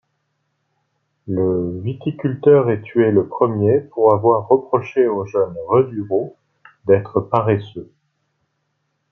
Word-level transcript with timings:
Le 1.27 1.79
viticulteur 1.81 2.71
est 2.71 2.81
tué 2.81 3.11
le 3.11 3.27
premier 3.27 3.81
pour 3.81 4.15
avoir 4.15 4.47
reproché 4.47 5.07
au 5.07 5.27
jeune 5.27 5.55
Redureau 5.67 6.35
d'être 6.87 7.19
paresseux. 7.21 7.91